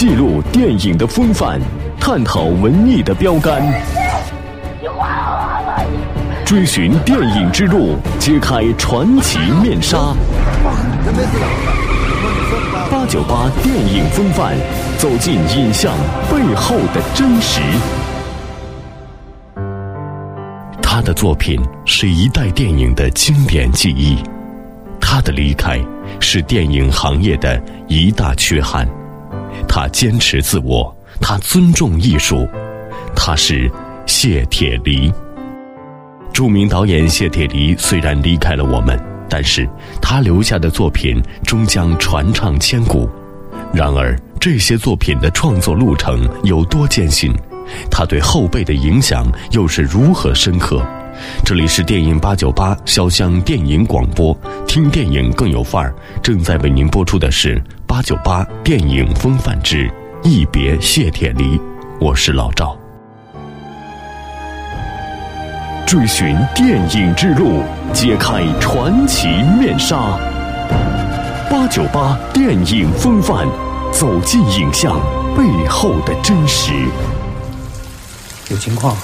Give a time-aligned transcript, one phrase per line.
[0.00, 1.60] 记录电影的风范，
[2.00, 3.62] 探讨文艺的标杆，
[6.42, 9.98] 追寻电影之路，揭开传奇面纱。
[12.90, 14.54] 八九八电影风范，
[14.96, 15.92] 走进影像
[16.30, 17.60] 背后的真实。
[20.80, 24.16] 他的作品是一代电影的经典记忆，
[24.98, 25.78] 他的离开
[26.20, 28.88] 是电影行业的一大缺憾。
[29.68, 32.48] 他坚持自我，他尊重艺术，
[33.14, 33.70] 他是
[34.06, 35.12] 谢铁骊。
[36.32, 39.68] 著名导演谢铁骊虽然离开了我们，但是
[40.00, 43.08] 他留下的作品终将传唱千古。
[43.72, 47.32] 然而，这些作品的创作路程有多艰辛，
[47.90, 50.84] 他对后辈的影响又是如何深刻？
[51.44, 55.94] 这里是电影八九八潇湘电影广播，听电影更有范儿。
[56.22, 59.90] 正在为您播出的是八九八电影风范之
[60.22, 61.60] 一别谢铁骊，
[62.00, 62.76] 我是老赵。
[65.86, 69.26] 追寻电影之路，揭开传奇
[69.58, 70.16] 面纱。
[71.50, 73.44] 八九八电影风范，
[73.90, 75.00] 走进影像
[75.36, 76.72] 背后的真实。
[78.50, 78.96] 有情况。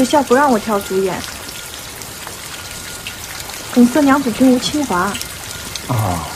[0.00, 1.14] 学校不让我跳主演，
[3.74, 5.12] 红色娘子军吴清华。
[5.88, 6.26] 啊？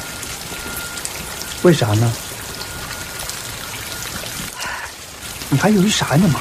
[1.62, 2.12] 为啥呢？
[5.48, 6.40] 你还犹豫啥呢嘛？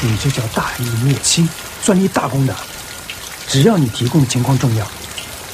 [0.00, 1.48] 你这叫大义灭亲，
[1.84, 2.52] 算立大功的。
[3.46, 4.84] 只要你提供的情况重要，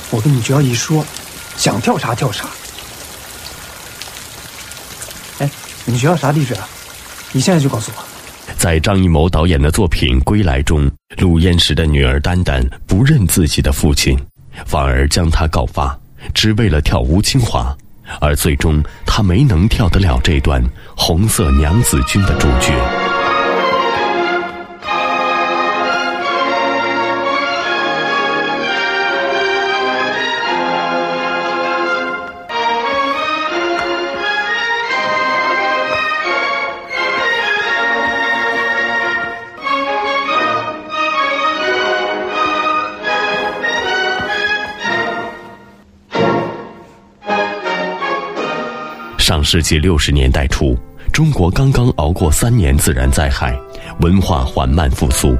[0.08, 1.04] 我跟你学校一说，
[1.58, 2.46] 想跳啥跳啥。
[5.40, 5.50] 哎，
[5.84, 6.66] 你们学校啥地址啊？
[7.32, 8.13] 你现在就告诉我。
[8.64, 14.18] 在张艺谋导演的作品《归来》中，陆焉识的女儿丹丹不认自己的父亲，
[14.64, 15.94] 反而将他告发，
[16.32, 17.76] 只为了跳吴清华，
[18.22, 20.64] 而最终他没能跳得了这段
[20.96, 22.72] 《红色娘子军》的主角。
[49.44, 50.76] 世纪六十年代初，
[51.12, 53.54] 中国刚刚熬过三年自然灾害，
[54.00, 55.36] 文化缓慢复苏。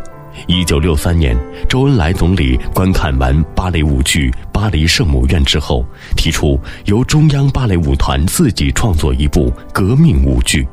[0.46, 1.34] 一九六三年，
[1.68, 5.84] 周恩来总理观看完芭蕾舞剧《巴黎圣母院》之后，
[6.16, 10.66] 提出由中央芭蕾舞团自己创作一部革命舞剧。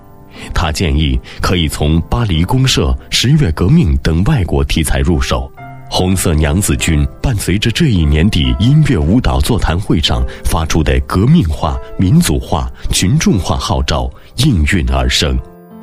[0.53, 5.49] 他建议可以从巴黎公社、十月革命等外国题材入手。
[5.93, 15.37] 红色娘子军伴随着这一年底音乐舞蹈座谈会上发出的革命化、民族化、群众化号召应运而生，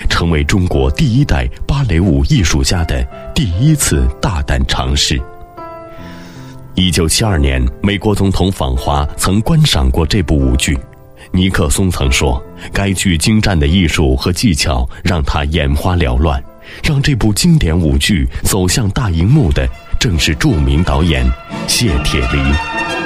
[0.08, 5.20] 成为中国第一代芭蕾舞艺术家的第一次大胆尝试。
[6.74, 10.76] 一九七二年，美国总统访华曾观赏过这部舞剧，
[11.32, 12.42] 尼克松曾说，
[12.72, 16.42] 该剧精湛的艺术和技巧让他眼花缭乱，
[16.82, 19.68] 让这部经典舞剧走向大荧幕的。
[19.98, 21.28] 正是著名导演
[21.66, 22.97] 谢铁骊。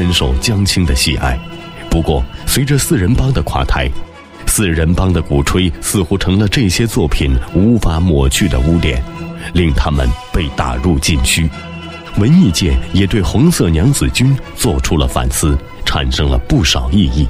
[0.00, 1.38] 深受江青的喜爱，
[1.90, 3.86] 不过随着四人帮的垮台，
[4.46, 9.02] 四人帮的鼓吹似乎成了这些作品无法抹去的污点，
[9.52, 11.50] 令他们被打入禁区。
[12.16, 17.28] 文艺界也对《红色娘子军》做出了反思，产生了不少异议。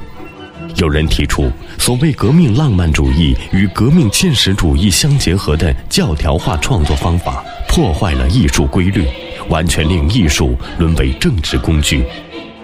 [0.77, 9.05] 有人提出，所谓革命浪漫主义与革命现实主义相结合的教条化创作方法，破坏了艺术规律。
[9.49, 12.05] 完全令艺术沦为政治工具，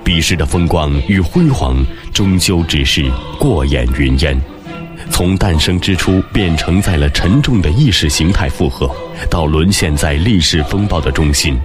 [0.07, 3.11] 彼时的风光与辉煌终究只是
[3.41, 4.41] 过眼云烟。
[5.11, 8.89] 从诞生之初便承载了沉重的意识形态负荷，
[9.29, 11.59] 到沦陷在历史风暴的中心，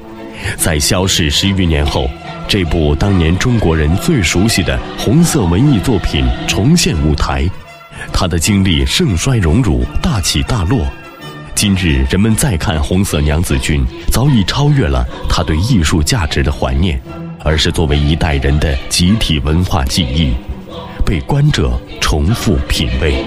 [0.58, 2.10] 在消逝十余年后，
[2.48, 7.48] 这部当年中国人最熟悉的红色文艺作品重现舞台，
[8.12, 10.84] 它的经历盛衰荣辱、大起大落。
[11.54, 17.00] 今日人们再看《红色娘子军》，早已超越了他对艺术价值的怀念，
[17.44, 20.34] 而是作为一代人的集体文化记忆，
[21.06, 23.24] 被观者重复品味。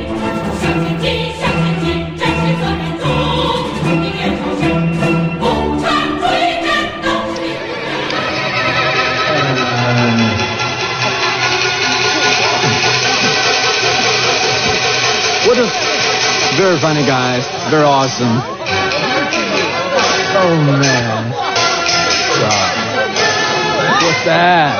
[15.46, 15.66] What a
[16.56, 18.40] very funny guys, very awesome.
[20.36, 21.32] Oh man.
[22.40, 22.83] God.
[24.04, 24.70] 哇塞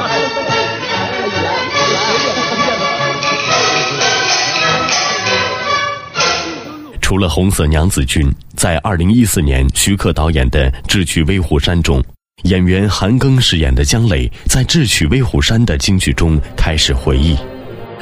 [7.01, 12.03] 除了《红色娘子军》，在二零一四年徐克导演的《智取威虎山》中，
[12.43, 17.37] 演员韩庚饰演的姜磊在《智取威虎山》的京剧中开始回忆。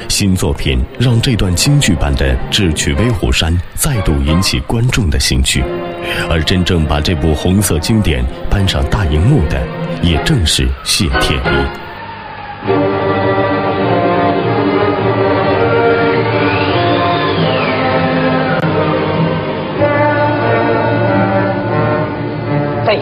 [0.09, 5.63] 新作品让这段京剧版的《智取威虎山》再度引起观众的兴趣，
[6.29, 9.59] 而真正把这部红色经典搬上大荧幕的，
[10.01, 11.65] 也正是谢铁骊。
[22.85, 22.99] 再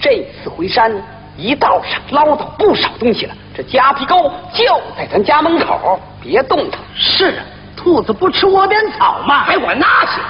[0.00, 0.92] 这次回山，
[1.36, 3.34] 一道上捞到不少东西了。
[3.58, 4.14] 这夹皮沟
[4.54, 6.78] 就在咱家门口，别动它。
[6.94, 7.44] 是啊，
[7.76, 9.42] 兔子不吃窝边草嘛。
[9.42, 10.22] 还管那些？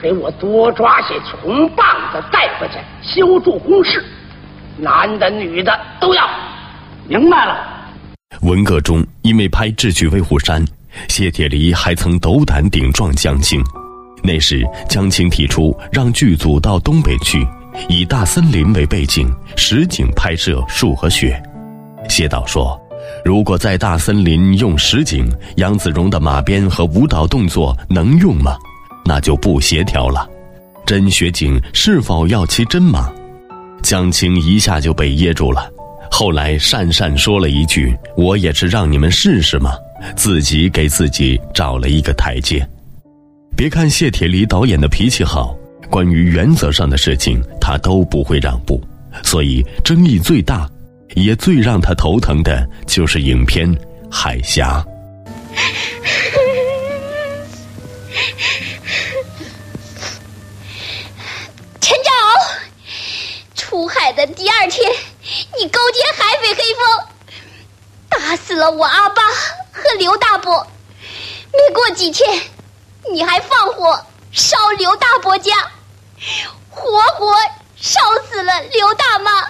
[0.00, 4.02] 给我多抓些穷棒子带回去，修筑工事，
[4.78, 6.26] 男的女的都要。
[7.06, 7.54] 明白了。
[8.40, 10.64] 文革中，因为拍《智取威虎山》，
[11.06, 13.62] 谢铁骊还曾斗胆顶撞江青。
[14.24, 17.46] 那时，江青提出让剧组到东北去，
[17.90, 21.38] 以大森林为背景，实景拍摄树和雪。
[22.10, 22.78] 谢导说
[23.24, 25.24] ：“如果在大森林用实景，
[25.56, 28.56] 杨子荣的马鞭和舞蹈动作能用吗？
[29.04, 30.28] 那就不协调了。
[30.84, 33.10] 真雪景是否要骑真马？”
[33.82, 35.70] 江青一下就被噎住了。
[36.10, 39.72] 后来讪讪说了一句：“我也是让你们试试嘛。”
[40.16, 42.66] 自己给自己找了一个台阶。
[43.54, 45.54] 别看谢铁骊导演的脾气好，
[45.90, 48.82] 关于原则上的事情他都不会让步，
[49.22, 50.66] 所以争议最大，
[51.14, 53.68] 也最让他头疼的就是影片
[54.10, 54.84] 《海峡》。
[61.80, 62.14] 陈长，
[63.54, 64.90] 出海的第二天，
[65.58, 67.08] 你勾结海匪黑风，
[68.08, 69.22] 打死了我阿爸
[69.72, 70.66] 和刘大伯，
[71.52, 72.40] 没过几天。
[73.12, 75.52] 你还放火烧刘大伯家，
[76.68, 77.34] 活活
[77.74, 77.98] 烧
[78.30, 79.49] 死了刘大妈，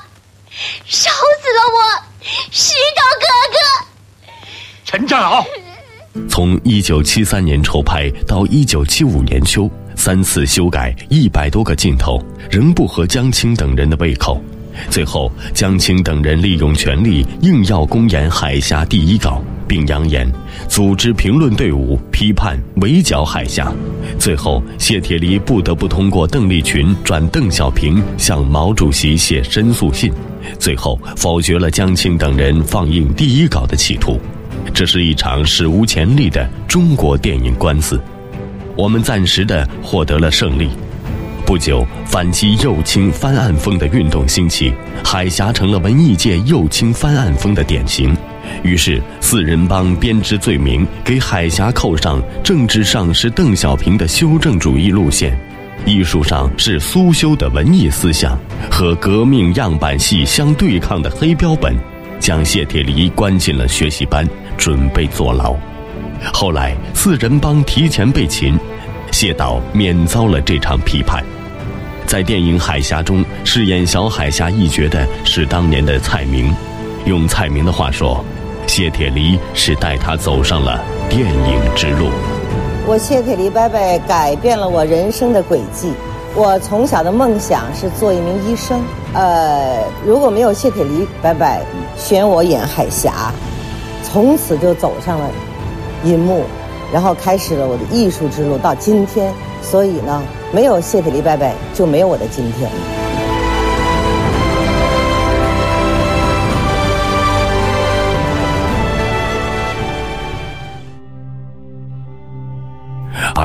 [0.87, 1.79] 烧死了我
[2.51, 3.57] 石头哥哥。
[4.85, 5.47] 陈占鳌，
[6.29, 12.21] 从一九七三年筹拍到一九七五年秋，三次修改一百多个镜头，
[12.51, 14.43] 仍不合江青等人的胃口。
[14.89, 19.43] 最后，江青等人利用权力，硬要公演《海峡》第一稿。
[19.71, 20.29] 并扬言
[20.67, 23.73] 组织评论队伍批判围剿海峡，
[24.19, 30.13] 最后谢铁骊不得不通过邓丽群转邓小平向毛主席写申诉信，
[30.59, 34.19] 最后否决了江青等人放映第一稿的企图。
[34.75, 38.01] 这是一场史无前例的中国电影官司，
[38.77, 40.69] 我们暂时的获得了胜利。
[41.47, 44.73] 不久，反击右倾翻案风的运动兴起，
[45.05, 48.17] 海峡成了文艺界右倾翻案风的典型。
[48.63, 55.39] 于是，四人帮编织罪名，给海峡扣上政治上是邓小平的修正主义路线，
[55.87, 58.39] 艺术上是苏修的文艺思想，
[58.71, 61.75] 和革命样板戏相对抗的黑标本，
[62.19, 64.27] 将谢铁骊关进了学习班，
[64.59, 65.57] 准备坐牢。
[66.33, 68.59] 后来，四人帮提前被擒，
[69.11, 71.25] 谢导免遭了这场批判。
[72.07, 76.53] 在电影《海峡》中饰演小海峡一角的是当年的蔡明，
[77.07, 78.25] 用蔡明的话说。
[78.67, 82.07] 谢铁骊是带他走上了电影之路。
[82.87, 85.93] 我谢铁骊伯伯改变了我人生的轨迹。
[86.37, 88.81] 我从小的梦想是做一名医生。
[89.13, 91.49] 呃，如果没有谢铁骊伯伯
[91.99, 93.33] 选我演海峡，
[94.05, 95.29] 从此就走上了
[96.05, 96.45] 银幕，
[96.93, 98.57] 然后开始了我的艺术之路。
[98.57, 102.71] 到今天，所以呢，没有谢铁骊伯伯就没有我的今天。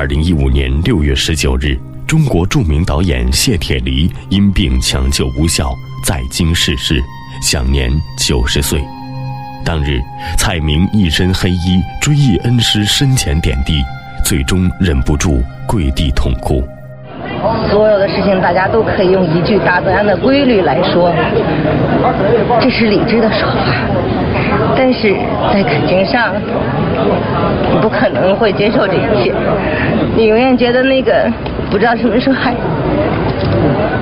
[0.05, 7.01] 二零一五年六月十九日，中国著名导演谢铁骊因病抢救无效，在京逝世，
[7.41, 8.79] 享年九十岁。
[9.65, 9.99] 当日，
[10.37, 13.81] 蔡明一身黑衣追忆恩师生前点滴，
[14.23, 16.63] 最终忍不住跪地痛哭。
[17.71, 21.11] 所有的事情，大家都可以用一句大自然的规律来说，
[22.61, 23.73] 这是理智的说法。
[24.75, 25.13] 但是
[25.53, 26.33] 在感情上，
[27.71, 29.33] 你不可能会接受这一切。
[30.15, 31.29] 你永远觉得那个
[31.69, 32.53] 不知道什么时候还，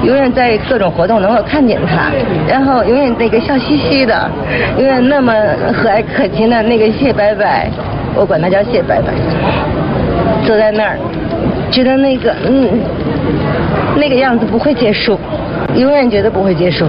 [0.03, 2.11] 永远在各种活动能够看见他，
[2.47, 4.29] 然后永远那个笑嘻嘻的，
[4.77, 5.33] 永远那么
[5.73, 7.45] 和蔼可亲的那个谢伯伯，
[8.15, 9.11] 我管他叫谢伯伯，
[10.45, 10.97] 坐在那儿，
[11.71, 12.69] 觉得那个嗯，
[13.95, 15.19] 那个样子不会结束，
[15.75, 16.85] 永远觉得不会结束，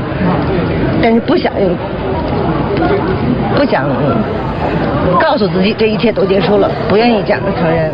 [1.02, 1.70] 但是不想用
[3.56, 3.88] 不想
[5.20, 7.92] 告诉自己这一切都结束了，不愿意这样承认。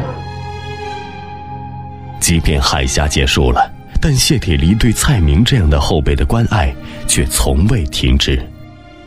[2.19, 3.61] 即便海峡结束了，
[4.01, 6.73] 但谢铁骊对蔡明这样的后辈的关爱
[7.07, 8.41] 却从未停止。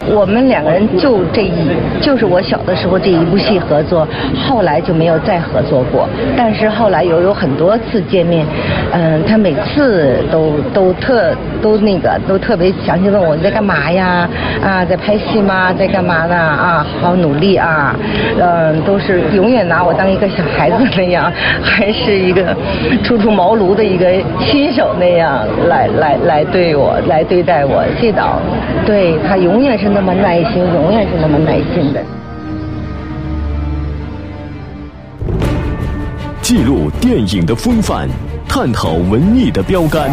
[0.05, 1.69] 我们两个人就这一，
[2.01, 4.05] 就是我小的时候这一部戏合作，
[4.45, 6.09] 后来就没有再合作过。
[6.35, 8.45] 但是后来又有很多次见面，
[8.93, 14.29] 嗯，他每次都都特都那个都特别详细问我你在干嘛呀？
[14.61, 15.73] 啊，在拍戏吗？
[15.73, 16.35] 在干嘛呢？
[16.35, 17.95] 啊，好努力啊！
[18.39, 21.31] 嗯，都是永远拿我当一个小孩子那样，
[21.63, 22.55] 还是一个
[23.03, 24.05] 初出茅庐的一个
[24.39, 27.83] 新手那样来来来对我来对待我。
[27.99, 28.39] 谢导，
[28.85, 29.93] 对他永远是。
[29.93, 32.01] 那么耐心，永远是那么耐心的。
[36.41, 38.09] 记录电影的风范，
[38.55, 40.11] 探讨文艺的标杆，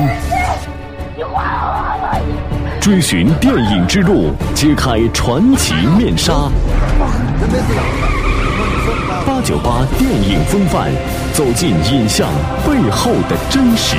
[2.81, 6.33] 追寻电影之路，揭开传奇面纱。
[9.27, 10.91] 八九八电影风范，
[11.35, 12.31] 走进影像
[12.67, 13.95] 背后的真实。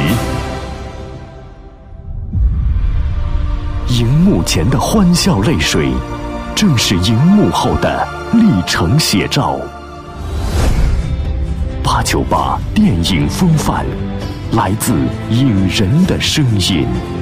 [3.89, 5.91] 荧幕前的欢笑泪水，
[6.55, 9.55] 正是荧幕后的历程写照。
[11.83, 13.86] 八九八电影风范，
[14.53, 14.93] 来自
[15.29, 17.20] 影人的声音。